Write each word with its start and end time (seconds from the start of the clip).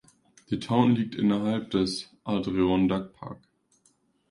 Die 0.49 0.57
Town 0.57 0.95
liegt 0.95 1.13
innerhalb 1.13 1.69
des 1.69 2.09
Adirondack 2.23 3.13
Park. 3.13 3.37